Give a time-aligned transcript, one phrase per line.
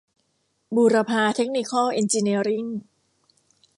[0.75, 2.65] บูรพา เทคนิคอล เอ็นจิเนียริ่ง